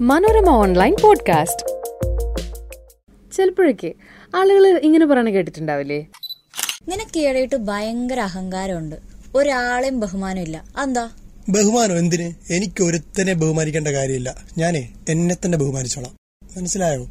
[0.00, 1.66] Manorama online podcast.
[3.32, 3.94] ചിലപ്പോഴൊക്കെ
[4.34, 6.06] ആളുകൾ ഇങ്ങനെ പറയണ കേട്ടിട്ടുണ്ടാവില്ലേ?
[6.88, 8.96] നിനക്ക് ഈയിടെയിട്ട് ഭയങ്കര അഹങ്കാരമുണ്ട്.
[9.36, 10.64] ഒരാളെയും ബഹുമാനമില്ല.
[10.82, 11.10] എന്താ
[11.48, 12.52] ബഹുമാനം എന്തിന്?
[12.52, 14.36] എനിക്ക് ഒരുത്തനെ ബഹുമാനിക്കേണ്ട കാര്യമില്ല.
[14.58, 16.16] ഞാനേ എന്നെ തന്നെ ബഹുമാനിച്ചോളാം.
[16.56, 17.10] മനസ്സിലായോ?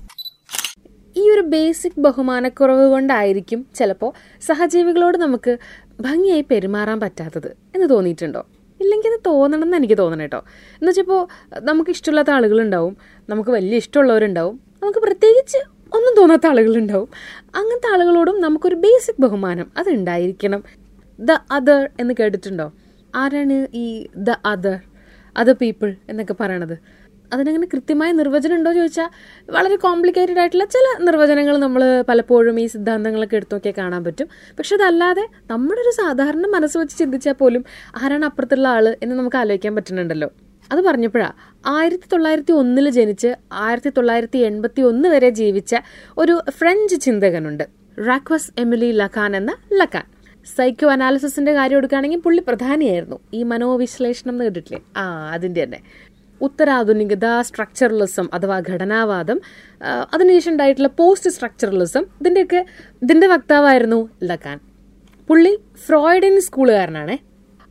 [1.17, 4.13] ഈ ഒരു ബേസിക് ബഹുമാനക്കുറവ് കൊണ്ടായിരിക്കും ചിലപ്പോ
[4.47, 5.57] സഹജീവികളോട് നമുക്ക്
[5.99, 8.47] ഭംഗിയായി പെരുമാറാൻ പറ്റാത്തത് എന്ന് തോന്നിയിട്ടുണ്ടോ?
[8.79, 10.37] ഇല്ലെങ്കിൽ അത് തോന്നണം എന്ന് എനിക്ക് തോന്നണം കേട്ടോ.
[10.73, 11.27] എന്ന് വെച്ചപ്പോൾ
[11.59, 12.97] നമുക്ക് ഇഷ്ടമില്ലാത്ത ആളുകളുണ്ടാവും.
[13.29, 14.59] നമുക്ക് വലിയ ഇഷ്ടമുള്ളവരുണ്ടാവും.
[14.83, 15.57] നമുക്ക് പ്രത്യേകിച്ച്
[15.97, 17.09] ഒന്നും തോന്നാത്ത ആളുകളുണ്ടാവും.
[17.55, 20.63] അങ്ങനത്തെ ആളുകളോടും നമുക്കൊരു ബേസിക് ബഹുമാനം അത് ഉണ്ടായിരിക്കണം.
[21.19, 22.71] ദ അതർ എന്ന് കേട്ടിട്ടുണ്ടോ?
[23.15, 24.79] ആരാണ് ഈ ദ അതർ
[25.37, 26.77] അതർ പീപ്പിൾ എന്നൊക്കെ പറയണത്.
[27.33, 29.09] അതിനങ്ങനെ കൃത്യമായ നിർവചനം ഉണ്ടോ ചോദിച്ചാൽ
[29.51, 34.27] വളരെ കോംപ്ലിക്കേറ്റഡ് ആയിട്ടുള്ള ചില നിർവചനങ്ങൾ നമ്മൾ പലപ്പോഴും ഈ സിദ്ധാന്തങ്ങളൊക്കെ എടുത്തു നോക്കിയാൽ കാണാൻ പറ്റും.
[34.59, 37.65] പക്ഷെ അതല്ലാതെ നമ്മുടെ ഒരു സാധാരണ മനസ്സ് വെച്ച് ചിന്തിച്ചാൽ പോലും
[38.03, 40.29] ആരാണ് അപ്പുറത്തുള്ള ആൾ എന്ന് നമുക്ക് ആലോചിക്കാൻ പറ്റുന്നുണ്ടല്ലോ.
[40.71, 41.31] അത് പറഞ്ഞപ്പോഴാ
[41.67, 45.75] ആയിരത്തി തൊള്ളായിരത്തി ഒന്നിൽ ജനിച്ച് ആയിരത്തി തൊള്ളായിരത്തി എൺപത്തി ഒന്ന് വരെ ജീവിച്ച
[46.17, 47.63] ഒരു ഫ്രഞ്ച് ചിന്തകനുണ്ട്.
[48.07, 50.03] റാക്വസ് എമിലി ലഖാൻ എന്ന ലഖാൻ
[50.57, 53.19] സൈക്കോ അനാലിസിന്റെ കാര്യം എടുക്കുകയാണെങ്കിൽ പുള്ളി പ്രധാനിയായിരുന്നു.
[53.33, 54.83] ഈ മനോവിശ്ലേഷണം എന്ന് കേട്ടിട്ടില്ലേ?
[54.97, 55.81] ആ അതിന്റെ തന്നെ.
[56.41, 59.41] ഉത്തരാധുനികത സ്ട്രക്ചറലിസം അഥവാ ഘടനാവാദം
[60.13, 62.65] അതിനുശേഷം ഉണ്ടായിട്ടുള്ള പോസ്റ്റ് സ്ട്രക്ചറലിസം ഇതിന്റെയൊക്കെ
[63.01, 64.59] ഇതിന്റെ വക്താവായിരുന്നു ലക്കാൻ
[65.29, 67.17] പുള്ളി ഫ്രോയിഡിൻ സ്കൂളുകാരനാണേ.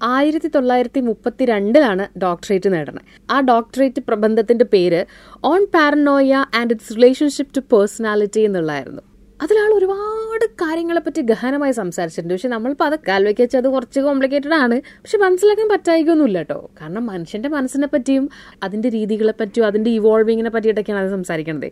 [0.02, 3.04] ആയിരത്തി തൊള്ളായിരത്തി മുപ്പത്തി രണ്ടിലാണ് ഡോക്ടറേറ്റ് നേടുന്നത്.
[3.30, 5.06] ആ ഡോക്ടറേറ്റ് പ്രബന്ധത്തിന്റെ പേര്
[5.44, 9.02] on paranoia and its relationship to personality എന്നുള്ളതായിരുന്നു.
[9.42, 12.34] അതിലാൾ ഒരുപാട് കാര്യങ്ങളെപ്പറ്റി ഗഹനമായി സംസാരിച്ചിട്ടുണ്ട്.
[12.34, 14.76] പക്ഷെ നമ്മളിപ്പോൾ അത് കാൽവയ്ക്ക് വെച്ച് അത് കുറച്ച് കോംപ്ലിക്കേറ്റഡ് ആണ്.
[15.02, 18.28] പക്ഷെ മനസ്സിലാക്കാൻ പറ്റായിക്കൊന്നുമില്ല കേട്ടോ കാരണം മനുഷ്യന്റെ മനസ്സിനെ പറ്റിയും
[18.62, 21.70] അതിന്റെ രീതികളെ പറ്റിയും അതിന്റെ ഇവോൾവിങ്ങിനെ പറ്റിയിട്ടൊക്കെയാണ് അത് സംസാരിക്കുന്നത്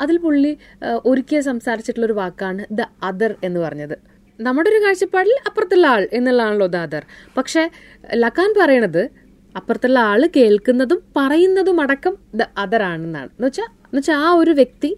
[0.00, 0.52] അതിൽ പുള്ളി
[1.04, 3.96] ഒരുക്കിയ സംസാരിച്ചിട്ടുള്ള ഒരു വാക്കാണ് ദ അതർ എന്ന് പറഞ്ഞത്.
[4.38, 7.02] നമ്മുടെ ഒരു കാഴ്ചപ്പാടിൽ അപ്പുറത്തുള്ള ആൾ എന്നുള്ളതാണല്ലോ ദ അതർ.
[7.36, 7.70] പക്ഷെ
[8.14, 9.02] ലക്കാൻ പറയണത്
[9.56, 13.30] അപ്പുറത്തുള്ള ആൾ കേൾക്കുന്നതും പറയുന്നതും അടക്കം ദ അതർ ആണെന്നാണ്.
[13.36, 14.90] എന്ന് വെച്ചാൽ എന്നുവെച്ചാൽ ആ ഒരു വ്യക്തി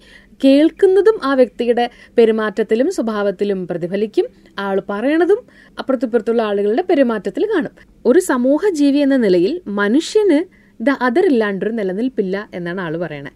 [0.45, 4.27] കേൾക്കുന്നതും ആ വ്യക്തിയുടെ പെരുമാറ്റത്തിലും സ്വഭാവത്തിലും പ്രതിഫലിക്കും.
[4.59, 5.41] ആൾ പറയണതും
[5.79, 7.73] അപ്പുറത്തിപ്പുറത്തുള്ള ആളുകളുടെ പെരുമാറ്റത്തിൽ കാണും.
[8.07, 10.39] ഒരു സമൂഹ ജീവി എന്ന നിലയിൽ മനുഷ്യന്
[10.81, 13.33] ദ അതർ ഇല്ലാണ്ടൊരു നിലനിൽപ്പില്ല എന്നാണ് ആൾ പറയുന്നത്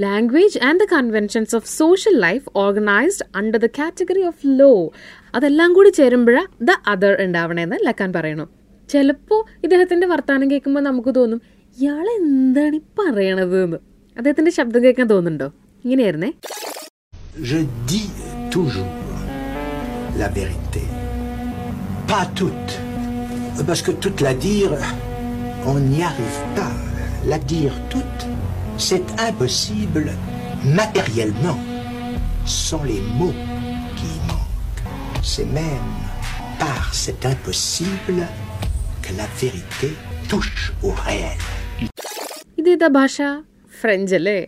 [0.00, 4.92] language and the conventions of social life organised under the category of law
[5.34, 8.46] അതെല്ലാം കൂടി ചേരുമ്പോഴാണ് ദ അതർ ഉണ്ടാവണേന്ന് ലക്കാൻ പറയണു.
[8.88, 11.40] ചിലപ്പോ ഇദ്ദേഹത്തിന്റെ വർത്താനം കേൾക്കുമ്പോൾ നമുക്ക് തോന്നും
[11.78, 13.76] ഇയാൾ എന്താണ് ഈ പറയണത് എന്ന്
[14.16, 15.48] അദ്ദേഹത്തിന്റെ ശബ്ദം കേൾക്കാൻ തോന്നുന്നുണ്ടോ?
[15.85, 16.31] ഇങ്ങനെയായിരുന്നേ
[17.51, 17.59] Je
[17.91, 18.09] dis
[18.55, 18.95] toujours
[20.21, 20.81] la vérité.
[22.11, 22.71] Pas toute.
[23.67, 24.73] Parce que toute la dire,
[25.71, 26.73] on n'y arrive pas.
[27.31, 28.23] La dire toute,
[28.87, 30.07] c'est impossible
[30.79, 31.59] matériellement,
[32.63, 33.37] sans les mots
[33.97, 34.83] qui y manquent.
[35.31, 35.91] C'est même
[36.63, 38.19] par cet impossible
[39.03, 39.89] que la vérité
[40.31, 41.41] touche au réel.
[42.59, 43.15] ഇത് ഏതാ ഭാഷ
[43.80, 44.38] French അല്ലേ?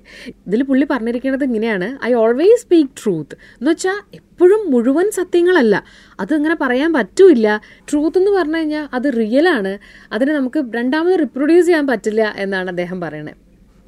[0.49, 1.89] ഇതിൽ പുള്ളി പറഞ്ഞിരിക്കുന്നത് ഇങ്ങനെയാണ്.
[2.09, 5.77] I always speak truth എന്ന് വെച്ചാൽ എപ്പോഴും മുഴുവൻ സത്യങ്ങളല്ല.
[6.21, 7.47] അത് അങ്ങനെ പറയാൻ പറ്റൂല
[7.91, 9.73] ട്രൂത്ത് എന്ന് പറഞ്ഞു കഴിഞ്ഞാൽ അത് റിയലാണ്
[10.13, 13.37] അതിനെ നമുക്ക് രണ്ടാമത് റിപ്രൊഡ്യൂസ് ചെയ്യാൻ പറ്റില്ല എന്നാണ് അദ്ദേഹം പറയണത്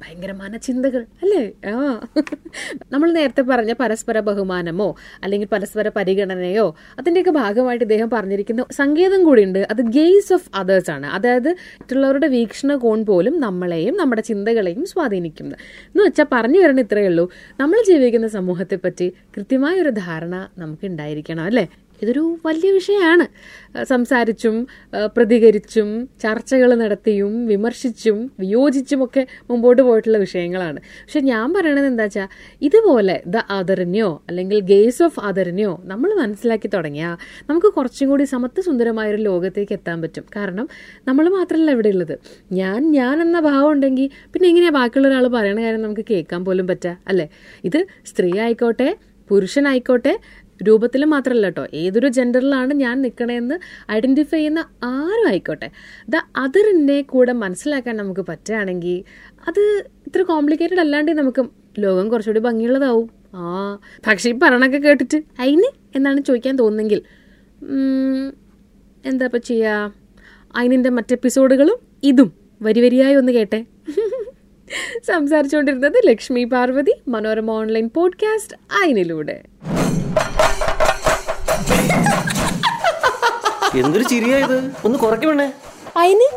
[0.01, 1.51] ഭയങ്കര ചിന്തകൾ അല്ലേ?
[1.69, 2.07] ആ.
[2.91, 9.59] നമ്മൾ നേരത്തെ പറഞ്ഞ പരസ്പര ബഹുമാനമോ അല്ലെങ്കിൽ പരസ്പര പരിഗണനയോ അതിന്റെയൊക്കെ ഭാഗമായിട്ട് ഇദ്ദേഹം പറഞ്ഞിരിക്കുന്ന സങ്കേതം കൂടിയുണ്ട്.
[9.59, 11.05] അത് ഗെയ്സ് ഓഫ് അതേഴ്സ് ആണ്.
[11.05, 17.29] അതായത് മറ്റുള്ളവരുടെ വീക്ഷണകോൺ പോലും നമ്മളെയും നമ്മുടെ ചിന്തകളെയും സ്വാധീനിക്കുന്നത് എന്ന് വെച്ചാൽ പറഞ്ഞു വരണ ഇത്രയേ ഉള്ളൂ.
[17.59, 21.67] നമ്മൾ ജീവിക്കുന്ന സമൂഹത്തെപ്പറ്റി കൃത്യമായ ഒരു ധാരണ നമുക്ക് ഉണ്ടായിരിക്കണം അല്ലേ?
[22.01, 23.25] ഇതൊരു വലിയ വിഷയമാണ്.
[23.91, 24.55] സംസാരിച്ചും
[25.15, 25.89] പ്രതികരിച്ചും
[26.23, 30.79] ചർച്ചകൾ നടത്തിയും വിമർശിച്ചും വിയോജിച്ചുമൊക്കെ മുമ്പോട്ട് പോയിട്ടുള്ള വിഷയങ്ങളാണ്.
[31.03, 32.27] പക്ഷെ ഞാൻ പറയണത് എന്താ വെച്ചാൽ
[32.67, 37.15] ഇതുപോലെ ദ അതറിനെയോ അല്ലെങ്കിൽ ഗേസ് ഓഫ് അതറിനെയോ നമ്മൾ മനസ്സിലാക്കി തുടങ്ങിയാൽ
[37.49, 40.25] നമുക്ക് കുറച്ചും കൂടി സമത്വ സുന്ദരമായ ഒരു ലോകത്തേക്ക് എത്താൻ പറ്റും.
[40.35, 40.67] കാരണം
[41.07, 42.15] നമ്മൾ മാത്രമല്ല ഇവിടെ ഉള്ളത്.
[42.61, 46.93] ഞാൻ ഞാൻ എന്ന ഭാവം ഉണ്ടെങ്കിൽ പിന്നെ എങ്ങനെയാ ബാക്കിയുള്ള ഒരാൾ പറയണ കാര്യം നമുക്ക് കേൾക്കാൻ പോലും പറ്റുക
[47.11, 47.27] അല്ലേ?
[47.69, 47.79] ഇത്
[48.11, 48.89] സ്ത്രീ ആയിക്കോട്ടെ
[49.29, 50.13] പുരുഷനായിക്കോട്ടെ
[50.67, 53.55] രൂപത്തിൽ മാത്രമല്ല കേട്ടോ ഏതൊരു ജെൻഡറിലാണ് ഞാൻ നിൽക്കണേന്ന്
[53.91, 55.69] ഐഡന്റിഫൈ ചെയ്യുന്ന ആരും ആയിക്കോട്ടെ.
[56.09, 59.03] ദ അതറിനെ കൂടെ മനസ്സിലാക്കാൻ നമുക്ക് പറ്റുകയാണെങ്കിൽ
[59.47, 59.61] അത്
[60.07, 61.45] ഇത്ര കോംപ്ലിക്കേറ്റഡ് അല്ലാണ്ട് നമുക്ക്
[61.79, 63.09] ലോകം കുറച്ചുകൂടി ഭംഗിയുള്ളതാവും.
[63.33, 67.01] ആ പക്ഷേ ഈ പറയണൊക്കെ കേട്ടിട്ട് അയിന് എന്നാണ് ചോദിക്കാൻ തോന്നുന്നെങ്കിൽ
[69.05, 69.93] എന്താ ഇപ്പം ചെയ്യുക
[70.55, 72.31] അതിനിന്റെ മറ്റെപ്പിസോഡുകളും ഇതും
[72.61, 73.59] വരി വരിയായി ഒന്ന് കേട്ടെ.
[75.03, 79.37] സംസാരിച്ചുകൊണ്ടിരുന്നത് ലക്ഷ്മി പാർവതി മനോരമ ഓൺലൈൻ പോഡ്കാസ്റ്റ് അയിനിലൂടെ.
[83.79, 84.71] എന്തൊരു ചിരിയാ ഇത്?
[84.85, 85.53] ഒന്ന് കുറയ്ക്കണേ
[85.97, 86.27] അയിന്?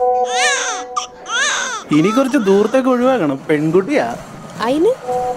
[1.95, 3.41] ഇനി കുറച്ച് ദൂരത്തേക്ക് ഒഴിവാക്കണം.
[3.51, 4.17] പെൺകുട്ടിയാ.
[4.61, 4.93] അയിന്?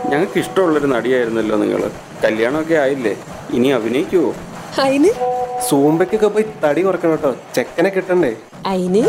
[0.10, 1.92] ഞങ്ങൾക്ക് ഇഷ്ടമുള്ളൊരു നടിയായിരുന്നല്ലോ നിങ്ങൾ
[2.24, 3.18] കല്യാണമൊക്കെ ആയില്ലേ?
[3.54, 4.36] ഇനി അഭിനയിക്കുവോ?
[4.82, 5.12] അയിന്?
[5.70, 7.36] സൂമ്പയ്ക്കൊക്കെ പോയി തടി കുറക്കണം കേട്ടോ.
[7.56, 8.36] ചെക്കനെ കിട്ടണ്ടേ?
[8.66, 9.04] അയിന്?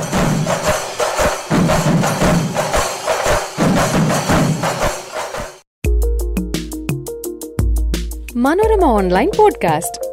[8.36, 10.07] Manorama online podcast.